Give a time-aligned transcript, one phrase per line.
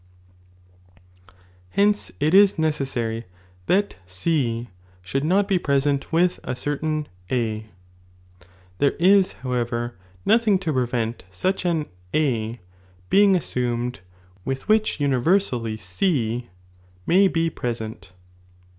[1.77, 3.25] HenC^ ii is necessary
[3.67, 4.69] that C
[5.05, 7.67] eliuultl not lie present with a certain A;
[8.79, 9.93] then ia, however,
[10.25, 11.85] nothing to prevent such an
[12.15, 12.59] A
[13.11, 13.99] being as ■amed,
[14.43, 16.47] with which universally C
[17.05, 18.09] may be preiient.